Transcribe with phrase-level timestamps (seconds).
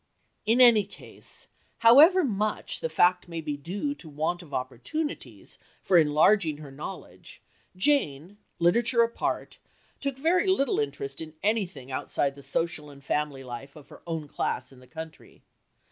[0.47, 1.47] In any case,
[1.77, 7.39] however much the fact may be due to want of opportunities for enlarging her knowledge,
[7.75, 9.59] Jane, literature apart,
[9.99, 14.27] took very little interest in anything outside the social and family life of her own
[14.27, 15.43] class in the country.